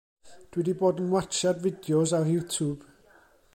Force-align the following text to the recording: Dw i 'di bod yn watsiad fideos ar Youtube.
Dw 0.53 0.61
i 0.63 0.63
'di 0.67 0.73
bod 0.79 1.01
yn 1.03 1.11
watsiad 1.15 1.61
fideos 1.65 2.17
ar 2.19 2.25
Youtube. 2.33 2.91